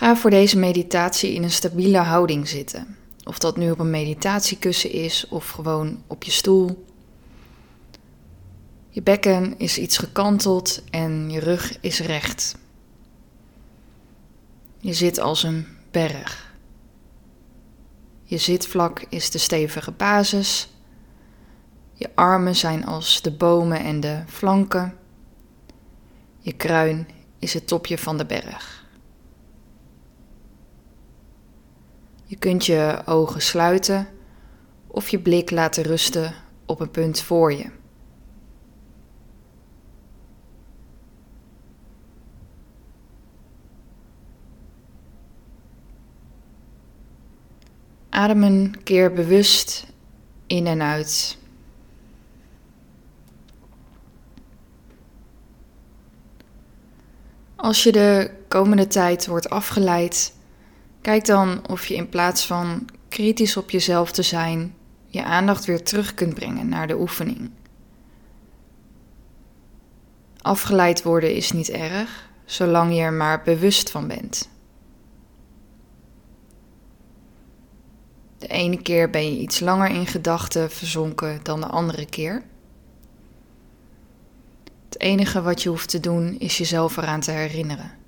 Ga 0.00 0.16
voor 0.16 0.30
deze 0.30 0.58
meditatie 0.58 1.32
in 1.32 1.42
een 1.42 1.50
stabiele 1.50 1.98
houding 1.98 2.48
zitten. 2.48 2.96
Of 3.24 3.38
dat 3.38 3.56
nu 3.56 3.70
op 3.70 3.78
een 3.78 3.90
meditatiekussen 3.90 4.90
is 4.90 5.26
of 5.28 5.48
gewoon 5.48 6.02
op 6.06 6.22
je 6.22 6.30
stoel. 6.30 6.84
Je 8.88 9.02
bekken 9.02 9.58
is 9.58 9.78
iets 9.78 9.98
gekanteld 9.98 10.82
en 10.90 11.30
je 11.30 11.40
rug 11.40 11.78
is 11.80 12.00
recht. 12.00 12.56
Je 14.78 14.92
zit 14.92 15.18
als 15.18 15.42
een 15.42 15.66
berg. 15.90 16.54
Je 18.22 18.38
zitvlak 18.38 19.06
is 19.08 19.30
de 19.30 19.38
stevige 19.38 19.92
basis. 19.92 20.68
Je 21.92 22.10
armen 22.14 22.56
zijn 22.56 22.86
als 22.86 23.22
de 23.22 23.32
bomen 23.32 23.80
en 23.80 24.00
de 24.00 24.22
flanken. 24.26 24.96
Je 26.38 26.52
kruin 26.52 27.08
is 27.38 27.54
het 27.54 27.66
topje 27.66 27.98
van 27.98 28.18
de 28.18 28.26
berg. 28.26 28.79
Je 32.30 32.36
kunt 32.36 32.66
je 32.66 33.02
ogen 33.04 33.42
sluiten 33.42 34.08
of 34.86 35.08
je 35.08 35.20
blik 35.20 35.50
laten 35.50 35.82
rusten 35.82 36.34
op 36.66 36.80
een 36.80 36.90
punt 36.90 37.20
voor 37.20 37.52
je. 37.52 37.70
Adem 48.10 48.42
een 48.42 48.82
keer 48.82 49.12
bewust 49.12 49.86
in 50.46 50.66
en 50.66 50.82
uit. 50.82 51.38
Als 57.56 57.82
je 57.82 57.92
de 57.92 58.30
komende 58.48 58.86
tijd 58.86 59.26
wordt 59.26 59.50
afgeleid, 59.50 60.38
kijk 61.00 61.24
dan 61.24 61.68
of 61.68 61.86
je 61.86 61.94
in 61.94 62.08
plaats 62.08 62.46
van 62.46 62.88
kritisch 63.08 63.56
op 63.56 63.70
jezelf 63.70 64.12
te 64.12 64.22
zijn, 64.22 64.74
je 65.06 65.24
aandacht 65.24 65.64
weer 65.64 65.82
terug 65.82 66.14
kunt 66.14 66.34
brengen 66.34 66.68
naar 66.68 66.86
de 66.86 67.00
oefening. 67.00 67.50
Afgeleid 70.40 71.02
worden 71.02 71.34
is 71.34 71.52
niet 71.52 71.70
erg, 71.70 72.30
zolang 72.44 72.94
je 72.94 73.00
er 73.00 73.12
maar 73.12 73.42
bewust 73.42 73.90
van 73.90 74.06
bent. 74.06 74.48
De 78.38 78.46
ene 78.46 78.82
keer 78.82 79.10
ben 79.10 79.34
je 79.34 79.40
iets 79.40 79.60
langer 79.60 79.90
in 79.90 80.06
gedachten 80.06 80.70
verzonken 80.70 81.40
dan 81.42 81.60
de 81.60 81.66
andere 81.66 82.06
keer. 82.06 82.42
Het 84.84 85.00
enige 85.00 85.42
wat 85.42 85.62
je 85.62 85.68
hoeft 85.68 85.88
te 85.88 86.00
doen 86.00 86.38
is 86.38 86.58
jezelf 86.58 86.96
eraan 86.96 87.20
te 87.20 87.30
herinneren. 87.30 87.99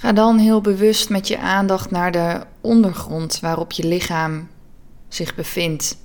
Ga 0.00 0.12
dan 0.12 0.38
heel 0.38 0.60
bewust 0.60 1.10
met 1.10 1.28
je 1.28 1.38
aandacht 1.38 1.90
naar 1.90 2.12
de 2.12 2.40
ondergrond 2.60 3.40
waarop 3.40 3.72
je 3.72 3.86
lichaam 3.86 4.48
zich 5.08 5.34
bevindt. 5.34 5.96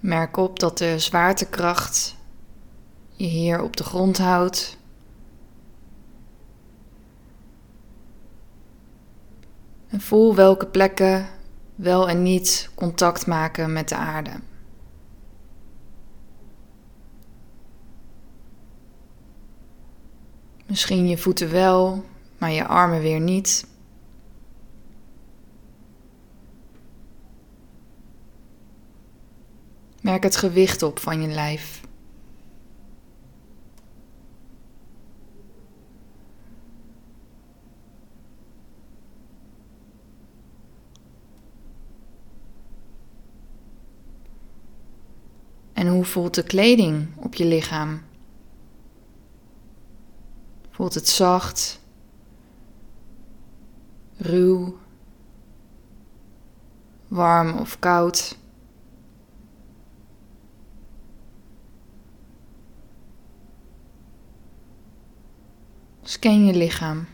Merk 0.00 0.36
op 0.36 0.58
dat 0.58 0.78
de 0.78 0.98
zwaartekracht 0.98 2.16
je 3.12 3.26
hier 3.26 3.62
op 3.62 3.76
de 3.76 3.84
grond 3.84 4.18
houdt. 4.18 4.76
En 9.88 10.00
voel 10.00 10.34
welke 10.34 10.66
plekken 10.66 11.26
wel 11.74 12.08
en 12.08 12.22
niet 12.22 12.70
contact 12.74 13.26
maken 13.26 13.72
met 13.72 13.88
de 13.88 13.96
aarde. 13.96 14.30
Misschien 20.68 21.08
je 21.08 21.18
voeten 21.18 21.50
wel, 21.50 22.04
maar 22.38 22.50
je 22.50 22.66
armen 22.66 23.00
weer 23.00 23.20
niet. 23.20 23.66
Merk 30.00 30.22
het 30.22 30.36
gewicht 30.36 30.82
op 30.82 30.98
van 30.98 31.22
je 31.22 31.28
lijf. 31.28 31.80
En 45.72 45.88
hoe 45.88 46.04
voelt 46.04 46.34
de 46.34 46.42
kleding 46.42 47.08
op 47.16 47.34
je 47.34 47.44
lichaam? 47.44 48.07
Voelt 50.78 50.94
het 50.94 51.08
zacht, 51.08 51.80
ruw, 54.16 54.78
warm 57.08 57.58
of 57.58 57.78
koud? 57.78 58.36
Scan 66.02 66.44
je 66.44 66.54
lichaam. 66.54 67.06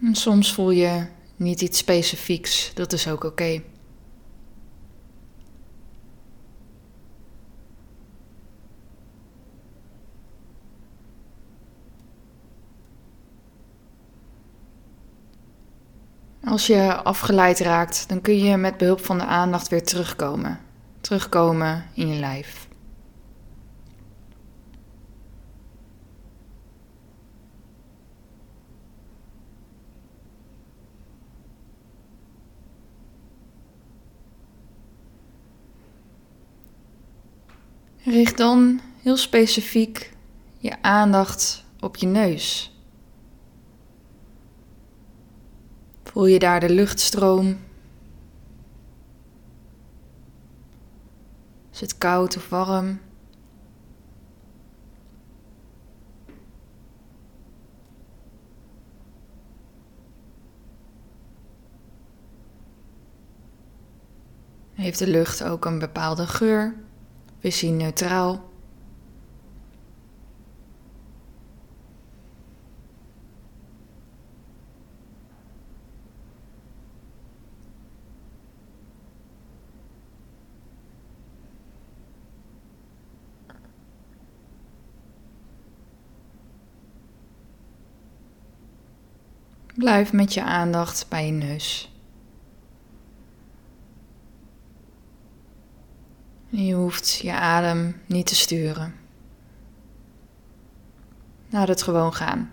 En 0.00 0.14
soms 0.14 0.54
voel 0.54 0.70
je 0.70 1.06
niet 1.36 1.60
iets 1.60 1.78
specifieks, 1.78 2.74
dat 2.74 2.92
is 2.92 3.08
ook 3.08 3.24
oké. 3.24 3.62
Als 16.50 16.66
je 16.66 17.02
afgeleid 17.02 17.58
raakt, 17.58 18.08
dan 18.08 18.20
kun 18.20 18.38
je 18.38 18.56
met 18.56 18.76
behulp 18.76 19.04
van 19.04 19.18
de 19.18 19.24
aandacht 19.24 19.68
weer 19.68 19.84
terugkomen. 19.84 20.60
Terugkomen 21.00 21.86
in 21.94 22.08
je 22.08 22.20
lijf. 22.20 22.68
Richt 38.04 38.36
dan 38.36 38.80
heel 39.02 39.16
specifiek 39.16 40.12
je 40.58 40.82
aandacht 40.82 41.64
op 41.80 41.96
je 41.96 42.06
neus. 42.06 42.74
Voel 46.10 46.26
je 46.26 46.38
daar 46.38 46.60
de 46.60 46.70
luchtstroom? 46.70 47.58
Is 51.72 51.80
het 51.80 51.98
koud 51.98 52.36
of 52.36 52.48
warm? 52.48 53.00
Heeft 64.72 64.98
de 64.98 65.06
lucht 65.06 65.44
ook 65.44 65.64
een 65.64 65.78
bepaalde 65.78 66.26
geur? 66.26 66.74
Is 67.38 67.60
hij 67.60 67.70
neutraal? 67.70 68.49
Blijf 89.74 90.12
met 90.12 90.34
je 90.34 90.42
aandacht 90.42 91.06
bij 91.08 91.26
je 91.26 91.32
neus. 91.32 91.92
Je 96.48 96.74
hoeft 96.74 97.18
je 97.22 97.32
adem 97.32 98.00
niet 98.06 98.26
te 98.26 98.34
sturen. 98.34 98.94
Laat 101.48 101.68
het 101.68 101.82
gewoon 101.82 102.14
gaan. 102.14 102.52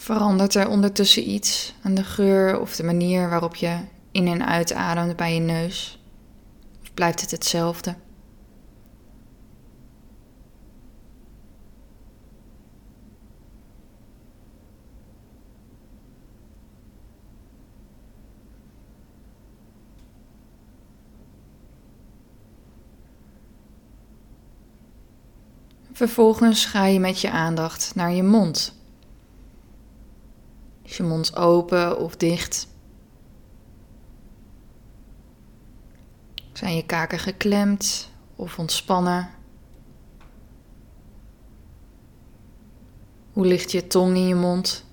Verandert 0.00 0.54
er 0.54 0.68
ondertussen 0.68 1.30
iets 1.30 1.74
aan 1.82 1.94
de 1.94 2.04
geur 2.04 2.60
of 2.60 2.76
de 2.76 2.82
manier 2.84 3.28
waarop 3.28 3.54
je 3.54 3.78
in 4.12 4.26
en 4.26 4.46
uitademt 4.46 5.16
bij 5.16 5.34
je 5.34 5.40
neus? 5.40 6.02
Of 6.82 6.94
blijft 6.94 7.20
het 7.20 7.30
hetzelfde? 7.30 7.94
Vervolgens 25.92 26.64
ga 26.64 26.84
je 26.84 27.00
met 27.00 27.20
je 27.20 27.30
aandacht 27.30 27.94
naar 27.94 28.12
je 28.12 28.22
mond. 28.22 28.76
Is 30.88 30.96
je 30.96 31.02
mond 31.02 31.36
open 31.36 31.98
of 31.98 32.16
dicht? 32.16 32.68
Zijn 36.52 36.76
je 36.76 36.86
kaken 36.86 37.18
geklemd 37.18 38.10
of 38.36 38.58
ontspannen? 38.58 39.30
Hoe 43.32 43.46
ligt 43.46 43.72
je 43.72 43.86
tong 43.86 44.16
in 44.16 44.26
je 44.26 44.34
mond? 44.34 44.84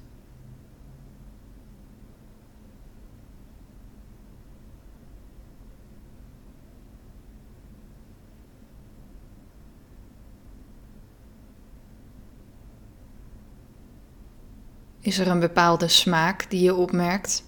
Is 15.05 15.17
er 15.17 15.27
een 15.27 15.39
bepaalde 15.39 15.87
smaak 15.87 16.49
die 16.49 16.61
je 16.61 16.75
opmerkt? 16.75 17.43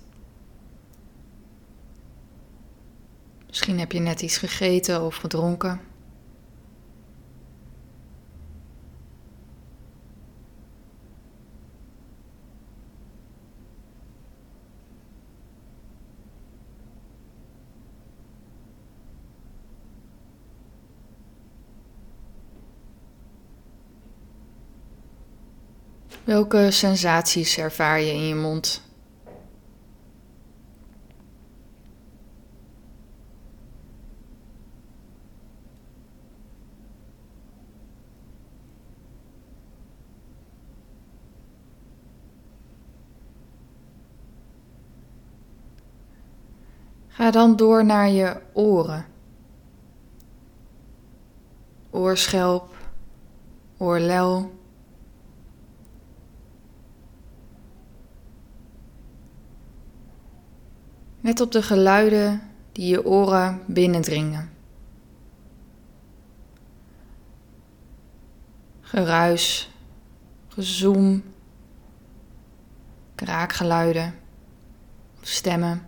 Misschien 3.48 3.80
heb 3.80 3.92
je 3.92 4.00
net 4.00 4.21
iets 4.21 4.38
gegeten 4.38 5.01
of 5.01 5.15
gedronken. 5.15 5.80
Welke 26.27 26.71
sensaties 26.71 27.57
ervaar 27.57 28.00
je 28.00 28.12
in 28.12 28.27
je 28.27 28.35
mond? 28.35 28.81
Ga 47.07 47.31
dan 47.31 47.56
door 47.56 47.85
naar 47.85 48.09
je 48.09 48.41
oren. 48.53 49.06
Oorschelp, 51.89 52.75
oorlel. 53.77 54.56
Let 61.27 61.41
op 61.41 61.51
de 61.51 61.62
geluiden 61.62 62.41
die 62.71 62.88
je 62.88 63.06
oren 63.06 63.62
binnendringen. 63.65 64.50
Geruis, 68.81 69.71
gezoem, 70.47 71.24
kraakgeluiden 73.15 74.15
stemmen. 75.21 75.88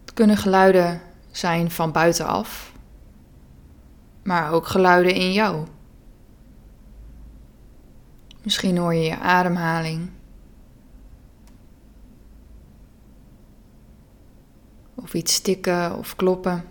Het 0.00 0.12
kunnen 0.14 0.36
geluiden 0.36 1.00
zijn 1.30 1.70
van 1.70 1.92
buitenaf, 1.92 2.72
maar 4.22 4.52
ook 4.52 4.66
geluiden 4.66 5.14
in 5.14 5.32
jou. 5.32 5.66
Misschien 8.42 8.76
hoor 8.76 8.94
je 8.94 9.02
je 9.02 9.18
ademhaling. 9.18 10.10
Of 14.94 15.14
iets 15.14 15.40
tikken 15.40 15.96
of 15.96 16.16
kloppen. 16.16 16.64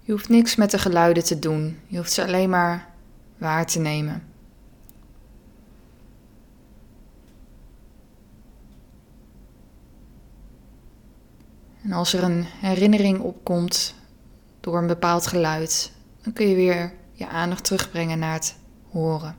Je 0.00 0.12
hoeft 0.12 0.28
niks 0.28 0.56
met 0.56 0.70
de 0.70 0.78
geluiden 0.78 1.24
te 1.24 1.38
doen. 1.38 1.80
Je 1.86 1.96
hoeft 1.96 2.12
ze 2.12 2.24
alleen 2.24 2.50
maar 2.50 2.88
waar 3.38 3.66
te 3.66 3.78
nemen. 3.78 4.31
En 11.82 11.92
als 11.92 12.12
er 12.12 12.22
een 12.22 12.44
herinnering 12.44 13.20
opkomt 13.20 13.94
door 14.60 14.78
een 14.78 14.86
bepaald 14.86 15.26
geluid, 15.26 15.92
dan 16.22 16.32
kun 16.32 16.48
je 16.48 16.54
weer 16.54 16.92
je 17.12 17.28
aandacht 17.28 17.64
terugbrengen 17.64 18.18
naar 18.18 18.32
het 18.32 18.56
horen. 18.90 19.36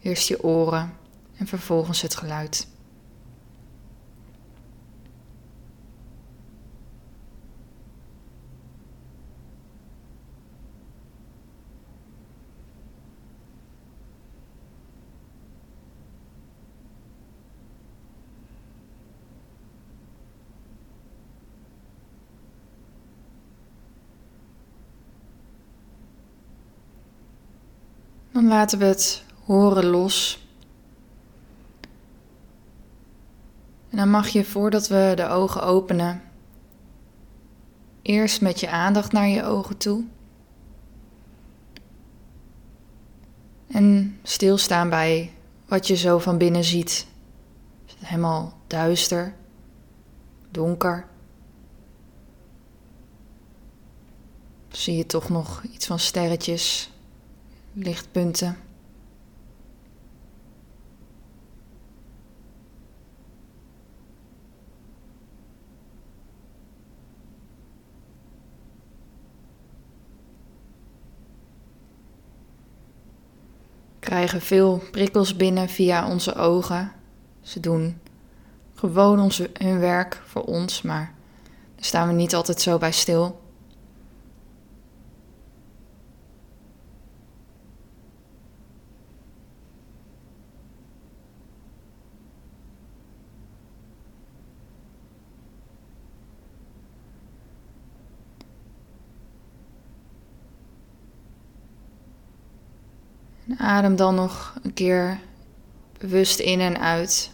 Eerst 0.00 0.28
je 0.28 0.42
oren 0.42 0.92
en 1.36 1.46
vervolgens 1.46 2.02
het 2.02 2.16
geluid. 2.16 2.68
Dan 28.32 28.46
laten 28.46 28.78
we 28.78 28.84
het 28.84 29.24
horen 29.44 29.86
los. 29.86 30.46
En 33.90 33.96
dan 33.96 34.10
mag 34.10 34.28
je 34.28 34.44
voordat 34.44 34.88
we 34.88 35.12
de 35.16 35.26
ogen 35.26 35.62
openen, 35.62 36.22
eerst 38.02 38.40
met 38.40 38.60
je 38.60 38.70
aandacht 38.70 39.12
naar 39.12 39.28
je 39.28 39.44
ogen 39.44 39.76
toe. 39.76 40.04
En 43.66 44.18
stilstaan 44.22 44.88
bij 44.90 45.32
wat 45.66 45.86
je 45.86 45.96
zo 45.96 46.18
van 46.18 46.38
binnen 46.38 46.64
ziet. 46.64 47.06
Is 47.86 47.92
het 47.98 48.08
helemaal 48.08 48.58
duister, 48.66 49.34
donker? 50.50 51.06
Zie 54.68 54.96
je 54.96 55.06
toch 55.06 55.28
nog 55.28 55.62
iets 55.62 55.86
van 55.86 55.98
sterretjes 55.98 56.91
lichtpunten. 57.72 58.56
krijgen 74.12 74.40
veel 74.40 74.82
prikkels 74.90 75.36
binnen 75.36 75.68
via 75.68 76.08
onze 76.08 76.34
ogen. 76.34 76.92
Ze 77.40 77.60
doen 77.60 78.00
gewoon 78.74 79.20
onze, 79.20 79.50
hun 79.52 79.78
werk 79.78 80.22
voor 80.26 80.42
ons, 80.42 80.82
maar 80.82 81.14
daar 81.74 81.84
staan 81.84 82.08
we 82.08 82.14
niet 82.14 82.34
altijd 82.34 82.60
zo 82.60 82.78
bij 82.78 82.92
stil. 82.92 83.41
adem 103.58 103.96
dan 103.96 104.14
nog 104.14 104.54
een 104.62 104.74
keer 104.74 105.20
bewust 105.98 106.38
in 106.38 106.60
en 106.60 106.80
uit. 106.80 107.32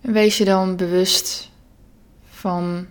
En 0.00 0.12
wees 0.12 0.38
je 0.38 0.44
dan 0.44 0.76
bewust 0.76 1.50
van 2.24 2.86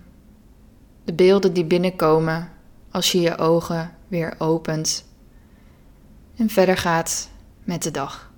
de 1.04 1.14
beelden 1.14 1.54
die 1.54 1.66
binnenkomen 1.66 2.52
als 2.92 3.12
je 3.12 3.22
je 3.22 3.38
ogen 3.38 3.96
weer 4.08 4.36
opent 4.38 5.06
en 6.36 6.50
verder 6.50 6.78
gaat 6.78 7.30
met 7.64 7.84
de 7.84 7.92
dag. 7.92 8.33